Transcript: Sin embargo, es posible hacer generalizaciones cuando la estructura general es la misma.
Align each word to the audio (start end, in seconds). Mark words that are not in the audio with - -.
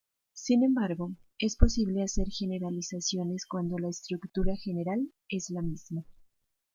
Sin 0.33 0.63
embargo, 0.63 1.11
es 1.37 1.55
posible 1.55 2.01
hacer 2.01 2.25
generalizaciones 2.27 3.45
cuando 3.45 3.77
la 3.77 3.89
estructura 3.89 4.55
general 4.57 5.07
es 5.29 5.51
la 5.51 5.61
misma. 5.61 6.03